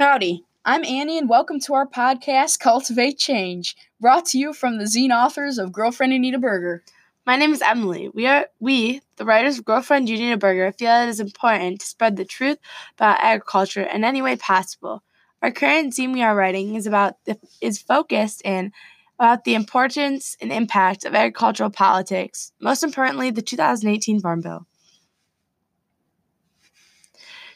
Howdy, 0.00 0.46
I'm 0.64 0.82
Annie, 0.82 1.18
and 1.18 1.28
welcome 1.28 1.60
to 1.60 1.74
our 1.74 1.86
podcast, 1.86 2.58
Cultivate 2.58 3.18
Change, 3.18 3.76
brought 4.00 4.24
to 4.28 4.38
you 4.38 4.54
from 4.54 4.78
the 4.78 4.84
zine 4.84 5.14
authors 5.14 5.58
of 5.58 5.72
Girlfriend 5.72 6.14
You 6.14 6.18
Need 6.18 6.32
a 6.32 6.38
Burger. 6.38 6.82
My 7.26 7.36
name 7.36 7.52
is 7.52 7.60
Emily. 7.60 8.08
We 8.14 8.26
are 8.26 8.46
we, 8.60 9.02
the 9.16 9.26
writers 9.26 9.58
of 9.58 9.66
Girlfriend 9.66 10.08
You 10.08 10.16
Need 10.16 10.32
a 10.32 10.38
Burger, 10.38 10.72
feel 10.72 11.02
it 11.02 11.10
is 11.10 11.20
important 11.20 11.82
to 11.82 11.86
spread 11.86 12.16
the 12.16 12.24
truth 12.24 12.56
about 12.96 13.20
agriculture 13.20 13.82
in 13.82 14.02
any 14.02 14.22
way 14.22 14.36
possible. 14.36 15.02
Our 15.42 15.50
current 15.50 15.92
zine 15.92 16.14
we 16.14 16.22
are 16.22 16.34
writing 16.34 16.76
is 16.76 16.86
about 16.86 17.22
the, 17.26 17.38
is 17.60 17.82
focused 17.82 18.40
in 18.42 18.72
about 19.18 19.44
the 19.44 19.54
importance 19.54 20.34
and 20.40 20.50
impact 20.50 21.04
of 21.04 21.14
agricultural 21.14 21.68
politics, 21.68 22.52
most 22.58 22.82
importantly, 22.82 23.30
the 23.32 23.42
2018 23.42 24.20
Farm 24.20 24.40
Bill. 24.40 24.66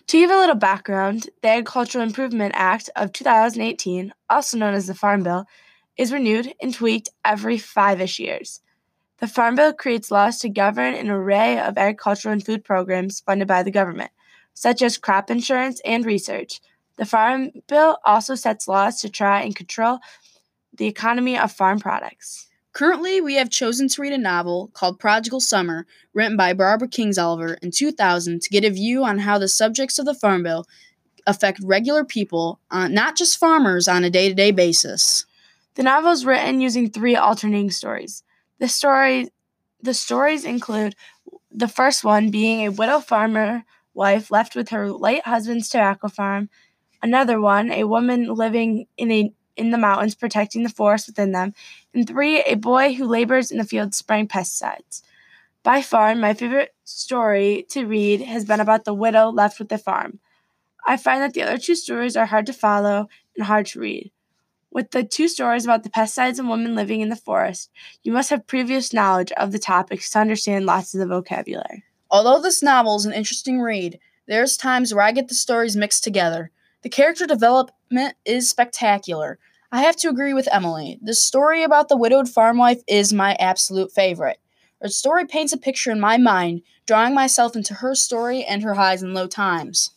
To 0.09 0.19
give 0.19 0.31
a 0.31 0.37
little 0.37 0.55
background, 0.55 1.31
the 1.41 1.49
Agricultural 1.49 2.05
Improvement 2.05 2.53
Act 2.57 2.91
of 2.95 3.13
2018, 3.13 4.13
also 4.29 4.59
known 4.59 4.75
as 4.75 4.87
the 4.87 4.95
Farm 4.95 5.23
Bill, 5.23 5.47
is 5.97 6.13
renewed 6.13 6.53
and 6.61 6.75
tweaked 6.75 7.09
every 7.25 7.57
five 7.57 8.01
ish 8.03 8.19
years. 8.19 8.61
The 9.19 9.27
Farm 9.27 9.55
Bill 9.55 9.73
creates 9.73 10.11
laws 10.11 10.39
to 10.41 10.51
govern 10.51 10.93
an 10.93 11.09
array 11.09 11.59
of 11.59 11.79
agricultural 11.79 12.35
and 12.35 12.45
food 12.45 12.65
programs 12.65 13.21
funded 13.21 13.49
by 13.49 13.63
the 13.63 13.71
government, 13.71 14.11
such 14.53 14.83
as 14.83 14.99
crop 14.99 15.31
insurance 15.31 15.81
and 15.87 16.05
research. 16.05 16.61
The 16.97 17.07
Farm 17.07 17.51
Bill 17.67 17.97
also 18.05 18.35
sets 18.35 18.69
laws 18.69 19.01
to 19.01 19.09
try 19.09 19.41
and 19.41 19.57
control 19.57 20.01
the 20.77 20.87
economy 20.87 21.39
of 21.39 21.51
farm 21.51 21.81
products. 21.81 22.49
Currently, 22.75 23.21
we 23.21 23.35
have 23.35 23.51
chosen 23.51 23.87
to 23.89 24.03
read 24.03 24.13
a 24.13 24.19
novel 24.19 24.69
called 24.75 24.99
Prodigal 24.99 25.39
Summer, 25.39 25.87
written 26.13 26.37
by 26.37 26.53
Barbara 26.53 26.89
Kingsolver 26.89 27.57
in 27.63 27.71
2000 27.71 28.43
to 28.43 28.51
get 28.51 28.65
a 28.65 28.71
view 28.71 29.05
on 29.05 29.21
how 29.21 29.39
the 29.39 29.47
subjects 29.47 30.01
of 30.01 30.07
the 30.07 30.15
Farm 30.15 30.43
Bill 30.43 30.67
affect 31.25 31.61
regular 31.63 32.05
people, 32.05 32.59
uh, 32.73 32.89
not 32.89 33.17
just 33.17 33.39
farmers, 33.39 33.87
on 33.87 34.03
a 34.03 34.11
day 34.11 34.29
to 34.29 34.35
day 34.35 34.51
basis. 34.51 35.25
The 35.77 35.85
novel 35.85 36.11
is 36.11 36.27
written 36.27 36.61
using 36.61 36.91
three 36.91 37.15
alternating 37.15 37.71
stories. 37.71 38.25
The 38.59 38.69
story, 38.69 39.29
the 39.81 39.95
stories 39.95 40.45
include 40.45 40.97
the 41.53 41.69
first 41.69 42.03
one 42.03 42.33
being 42.33 42.63
a 42.63 42.73
widow 42.73 42.99
farmer 42.99 43.63
wife 43.95 44.33
left 44.33 44.57
with 44.57 44.71
her 44.71 44.91
late 44.91 45.25
husband's 45.25 45.69
tobacco 45.69 46.09
farm. 46.09 46.51
Another 47.01 47.41
one, 47.41 47.71
a 47.71 47.85
woman 47.85 48.35
living 48.35 48.87
in 48.97 49.13
a 49.13 49.33
in 49.57 49.71
the 49.71 49.79
mountains 49.79 50.15
protecting 50.15 50.63
the 50.63 50.69
forest 50.69 51.07
within 51.07 51.33
them, 51.33 51.55
and 51.93 52.07
three, 52.07 52.43
a 52.43 52.55
boy 52.55 52.95
who 52.95 53.07
labors 53.07 53.51
in 53.51 53.59
the 53.59 53.65
fields 53.65 53.97
spraying 53.97 54.29
pesticides. 54.29 55.03
By 55.63 55.81
far, 55.81 56.15
my 56.15 56.35
favorite 56.35 56.75
story 56.85 57.67
to 57.71 57.87
read 57.87 58.21
has 58.21 58.45
been 58.45 58.61
about 58.61 58.85
the 58.85 58.95
widow 58.95 59.31
left 59.31 59.59
with 59.59 59.71
the 59.71 59.79
farm. 59.79 60.21
I 60.87 60.97
find 60.97 61.23
that 61.23 61.33
the 61.33 61.43
other 61.43 61.59
two 61.59 61.75
stories 61.75 62.17
are 62.17 62.27
hard 62.27 62.47
to 62.47 62.53
follow 62.53 63.09
and 63.37 63.47
hard 63.47 63.67
to 63.67 63.81
read. 63.81 64.11
With 64.71 64.91
the 64.91 65.05
two 65.05 65.29
stories 65.29 65.65
about 65.65 65.85
the 65.85 65.89
pesticides 65.89 66.39
and 66.39 66.51
women 66.51 66.75
living 66.75 67.01
in 67.01 67.09
the 67.09 67.17
forest, 67.17 67.71
you 68.03 68.13
must 68.13 68.31
have 68.31 68.47
previous 68.47 68.93
knowledge 68.93 69.33
of 69.33 69.53
the 69.53 69.59
topics 69.59 70.11
to 70.11 70.19
understand 70.19 70.67
lots 70.67 70.93
of 70.93 71.01
the 71.01 71.07
vocabulary. 71.07 71.85
Although 72.11 72.43
this 72.43 72.63
novel 72.63 72.97
is 72.97 73.07
an 73.07 73.13
interesting 73.13 73.61
read, 73.61 73.99
there's 74.27 74.57
times 74.57 74.93
where 74.93 75.05
I 75.05 75.13
get 75.13 75.29
the 75.29 75.35
stories 75.35 75.77
mixed 75.77 76.05
together. 76.05 76.51
The 76.85 76.91
character 76.91 77.27
development 77.27 78.15
is 78.27 78.51
spectacular. 78.51 79.39
I 79.73 79.81
have 79.81 79.97
to 79.97 80.11
agree 80.11 80.35
with 80.35 80.53
Emily. 80.53 80.99
The 81.01 81.15
story 81.15 81.63
about 81.63 81.89
the 81.89 81.97
widowed 81.97 82.29
farm 82.29 82.59
wife 82.59 82.83
is 82.87 83.11
my 83.11 83.37
absolute 83.41 83.91
favorite. 83.91 84.37
Her 84.83 84.89
story 84.89 85.25
paints 85.25 85.55
a 85.55 85.57
picture 85.57 85.91
in 85.91 85.99
my 85.99 86.19
mind, 86.19 86.61
drawing 86.85 87.15
myself 87.15 87.57
into 87.57 87.73
her 87.73 87.95
story 87.95 88.45
and 88.45 88.63
her 88.63 88.75
highs 88.75 89.03
and 89.03 89.15
low 89.15 89.27
times. 89.27 89.93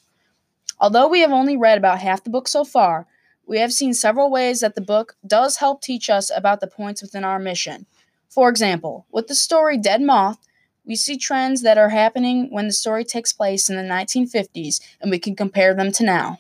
Although 0.80 1.10
we 1.10 1.20
have 1.20 1.34
only 1.34 1.58
read 1.58 1.78
about 1.78 2.00
half 2.00 2.24
the 2.24 2.30
book 2.30 2.48
so 2.48 2.64
far, 2.64 3.06
we 3.46 3.60
have 3.60 3.74
seen 3.74 3.94
several 3.94 4.32
ways 4.32 4.62
that 4.62 4.76
the 4.76 4.80
book 4.80 5.18
does 5.28 5.58
help 5.58 5.82
teach 5.82 6.10
us 6.10 6.32
about 6.34 6.62
the 6.62 6.68
points 6.68 7.02
within 7.02 7.26
our 7.26 7.38
mission. 7.38 7.86
For 8.30 8.48
example, 8.48 9.08
with 9.12 9.28
the 9.28 9.36
story 9.36 9.78
Dead 9.78 10.02
Moth, 10.02 10.40
we 10.86 10.96
see 10.96 11.18
trends 11.18 11.64
that 11.64 11.78
are 11.78 11.90
happening 11.90 12.48
when 12.50 12.68
the 12.68 12.72
story 12.72 13.04
takes 13.04 13.34
place 13.34 13.70
in 13.70 13.76
the 13.76 13.82
1950s, 13.82 14.80
and 15.02 15.12
we 15.12 15.20
can 15.20 15.36
compare 15.36 15.74
them 15.74 15.92
to 15.92 16.06
now. 16.06 16.40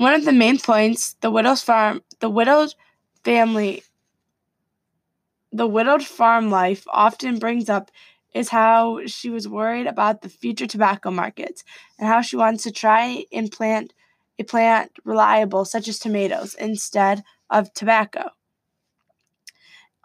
One 0.00 0.14
of 0.14 0.24
the 0.24 0.32
main 0.32 0.58
points 0.58 1.12
the 1.20 1.30
widow's 1.30 1.60
farm, 1.60 2.00
the 2.20 2.30
widowed 2.30 2.74
family, 3.22 3.82
the 5.52 5.66
widowed 5.66 6.02
farm 6.02 6.48
life 6.48 6.84
often 6.88 7.38
brings 7.38 7.68
up 7.68 7.90
is 8.32 8.48
how 8.48 9.04
she 9.04 9.28
was 9.28 9.46
worried 9.46 9.86
about 9.86 10.22
the 10.22 10.30
future 10.30 10.66
tobacco 10.66 11.10
markets 11.10 11.64
and 11.98 12.08
how 12.08 12.22
she 12.22 12.36
wants 12.36 12.62
to 12.62 12.70
try 12.70 13.26
and 13.30 13.52
plant 13.52 13.92
a 14.38 14.42
plant 14.42 14.90
reliable 15.04 15.66
such 15.66 15.86
as 15.86 15.98
tomatoes 15.98 16.54
instead 16.54 17.22
of 17.50 17.70
tobacco. 17.74 18.30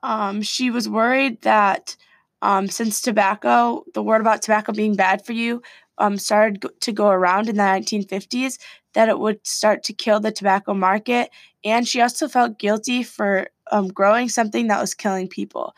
Um, 0.04 0.42
she 0.42 0.72
was 0.72 0.90
worried 0.90 1.42
that 1.44 1.96
um, 2.42 2.68
since 2.68 3.00
tobacco, 3.00 3.86
the 3.94 4.04
word 4.04 4.20
about 4.20 4.42
tobacco 4.42 4.74
being 4.74 4.98
bad 4.98 5.26
for 5.26 5.32
you 5.32 5.62
um, 5.98 6.18
started 6.18 6.66
to 6.82 6.92
go 6.92 7.08
around 7.08 7.48
in 7.48 7.56
the 7.56 7.64
1950s, 7.64 8.58
that 8.96 9.10
it 9.10 9.20
would 9.20 9.46
start 9.46 9.84
to 9.84 9.94
kill 9.94 10.20
the 10.20 10.32
tobacco 10.32 10.74
market. 10.74 11.30
And 11.64 11.88
she 11.88 12.02
also 12.02 12.28
felt 12.28 12.58
guilty 12.58 13.04
for 13.04 13.48
um, 13.72 13.90
growing 13.90 14.30
something 14.30 14.68
that 14.68 14.82
was 14.82 14.94
killing 14.94 15.28
people. 15.28 15.76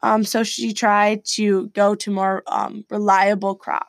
Um, 0.00 0.24
so 0.24 0.42
she 0.42 0.72
tried 0.72 1.24
to 1.36 1.68
go 1.68 1.94
to 1.94 2.10
more 2.10 2.42
um, 2.46 2.84
reliable 2.90 3.54
crop. 3.54 3.88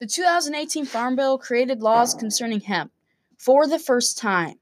The 0.00 0.06
2018 0.06 0.86
Farm 0.86 1.14
Bill 1.14 1.38
created 1.38 1.82
laws 1.82 2.14
concerning 2.14 2.60
hemp 2.60 2.90
for 3.38 3.66
the 3.66 3.78
first 3.78 4.16
time. 4.16 4.54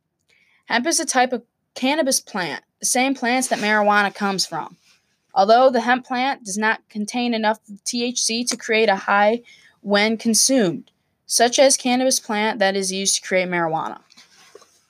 Hemp 0.67 0.87
is 0.87 1.01
a 1.01 1.07
type 1.07 1.33
of 1.33 1.45
cannabis 1.75 2.21
plant, 2.21 2.65
the 2.81 2.87
same 2.87 3.15
plants 3.15 3.49
that 3.49 3.61
marijuana 3.61 4.15
comes 4.15 4.45
from. 4.45 4.77
Although 5.33 5.71
the 5.71 5.81
hemp 5.81 6.05
plant 6.07 6.45
does 6.45 6.59
not 6.59 6.89
contain 6.89 7.35
enough 7.35 7.61
THC 7.85 8.47
to 8.49 8.57
create 8.57 8.89
a 8.89 8.97
high 8.97 9.43
when 9.81 10.17
consumed, 10.17 10.91
such 11.29 11.59
as 11.59 11.77
cannabis 11.77 12.19
plant 12.19 12.59
that 12.59 12.75
is 12.75 12.91
used 12.91 13.15
to 13.15 13.29
create 13.29 13.49
marijuana. 13.49 14.01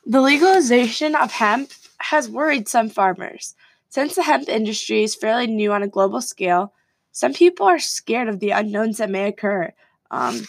The 0.07 0.23
legalization 0.23 1.15
of 1.15 1.33
hemp 1.33 1.73
has 1.99 2.31
worried 2.31 2.69
some 2.69 2.89
farmers. 2.89 3.55
Since 3.91 4.15
the 4.15 4.23
hemp 4.23 4.49
industry 4.49 5.03
is 5.03 5.15
fairly 5.15 5.49
new 5.49 5.73
on 5.73 5.83
a 5.83 5.89
global 5.89 6.23
scale, 6.23 6.73
some 7.13 7.35
people 7.35 7.67
are 7.67 7.81
scared 7.81 8.29
of 8.29 8.39
the 8.39 8.53
unknowns 8.53 8.99
that 8.99 9.11
may 9.11 9.27
occur. 9.27 9.73
Um, 10.13 10.47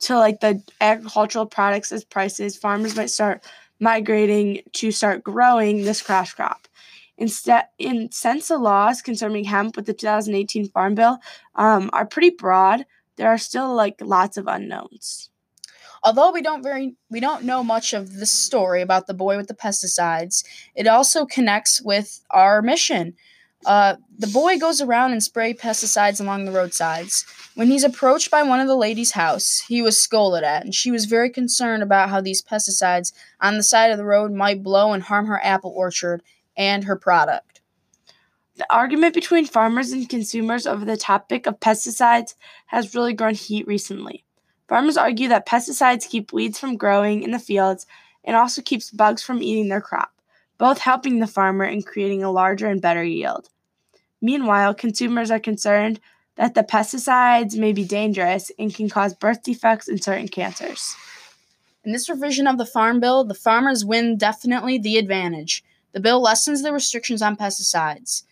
to 0.00 0.18
like 0.18 0.40
the 0.40 0.62
agricultural 0.82 1.46
products 1.46 1.90
as 1.90 2.04
prices, 2.04 2.56
farmers 2.56 2.94
might 2.94 3.10
start 3.10 3.42
migrating 3.80 4.60
to 4.72 4.92
start 4.92 5.24
growing 5.24 5.82
this 5.82 6.02
crash 6.02 6.34
crop. 6.34 6.68
Instead, 7.16 7.64
in 7.78 8.10
since 8.12 8.48
the 8.48 8.58
laws 8.58 9.00
concerning 9.00 9.44
hemp 9.44 9.76
with 9.76 9.86
the 9.86 9.94
2018 9.94 10.68
Farm 10.68 10.94
Bill 10.94 11.18
um, 11.54 11.88
are 11.94 12.04
pretty 12.04 12.30
broad, 12.30 12.84
there 13.16 13.28
are 13.28 13.38
still 13.38 13.74
like 13.74 13.96
lots 14.00 14.36
of 14.36 14.46
unknowns. 14.46 15.30
Although 16.02 16.32
we 16.32 16.42
don't 16.42 16.62
very 16.62 16.96
we 17.10 17.18
don't 17.20 17.44
know 17.44 17.64
much 17.64 17.94
of 17.94 18.16
the 18.16 18.26
story 18.26 18.82
about 18.82 19.06
the 19.06 19.14
boy 19.14 19.36
with 19.36 19.48
the 19.48 19.54
pesticides, 19.54 20.44
it 20.74 20.86
also 20.86 21.24
connects 21.24 21.80
with 21.80 22.20
our 22.30 22.60
mission. 22.60 23.14
Uh, 23.64 23.96
the 24.18 24.26
boy 24.26 24.58
goes 24.58 24.82
around 24.82 25.12
and 25.12 25.22
spray 25.22 25.54
pesticides 25.54 26.20
along 26.20 26.44
the 26.44 26.52
roadsides. 26.52 27.24
When 27.54 27.68
he's 27.68 27.84
approached 27.84 28.30
by 28.30 28.42
one 28.42 28.60
of 28.60 28.66
the 28.66 28.76
ladies' 28.76 29.12
house, 29.12 29.60
he 29.60 29.80
was 29.80 29.98
scolded 29.98 30.44
at, 30.44 30.64
and 30.64 30.74
she 30.74 30.90
was 30.90 31.06
very 31.06 31.30
concerned 31.30 31.82
about 31.82 32.10
how 32.10 32.20
these 32.20 32.42
pesticides 32.42 33.12
on 33.40 33.56
the 33.56 33.62
side 33.62 33.90
of 33.90 33.96
the 33.96 34.04
road 34.04 34.32
might 34.32 34.62
blow 34.62 34.92
and 34.92 35.04
harm 35.04 35.26
her 35.26 35.42
apple 35.42 35.72
orchard 35.74 36.22
and 36.56 36.84
her 36.84 36.96
product. 36.96 37.53
The 38.56 38.66
argument 38.70 39.14
between 39.14 39.46
farmers 39.46 39.90
and 39.90 40.08
consumers 40.08 40.64
over 40.64 40.84
the 40.84 40.96
topic 40.96 41.46
of 41.46 41.58
pesticides 41.58 42.34
has 42.66 42.94
really 42.94 43.12
grown 43.12 43.34
heat 43.34 43.66
recently. 43.66 44.24
Farmers 44.68 44.96
argue 44.96 45.28
that 45.28 45.46
pesticides 45.46 46.08
keep 46.08 46.32
weeds 46.32 46.60
from 46.60 46.76
growing 46.76 47.24
in 47.24 47.32
the 47.32 47.40
fields 47.40 47.84
and 48.22 48.36
also 48.36 48.62
keeps 48.62 48.92
bugs 48.92 49.24
from 49.24 49.42
eating 49.42 49.68
their 49.68 49.80
crop, 49.80 50.12
both 50.56 50.78
helping 50.78 51.18
the 51.18 51.26
farmer 51.26 51.64
in 51.64 51.82
creating 51.82 52.22
a 52.22 52.30
larger 52.30 52.68
and 52.68 52.80
better 52.80 53.02
yield. 53.02 53.48
Meanwhile, 54.22 54.74
consumers 54.74 55.32
are 55.32 55.40
concerned 55.40 55.98
that 56.36 56.54
the 56.54 56.62
pesticides 56.62 57.58
may 57.58 57.72
be 57.72 57.84
dangerous 57.84 58.52
and 58.56 58.72
can 58.72 58.88
cause 58.88 59.14
birth 59.14 59.42
defects 59.42 59.88
and 59.88 60.02
certain 60.02 60.28
cancers. 60.28 60.94
In 61.82 61.90
this 61.90 62.08
revision 62.08 62.46
of 62.46 62.58
the 62.58 62.66
Farm 62.66 63.00
Bill, 63.00 63.24
the 63.24 63.34
farmers 63.34 63.84
win 63.84 64.16
definitely 64.16 64.78
the 64.78 64.96
advantage. 64.96 65.64
The 65.92 66.00
bill 66.00 66.22
lessens 66.22 66.62
the 66.62 66.72
restrictions 66.72 67.20
on 67.20 67.36
pesticides 67.36 68.22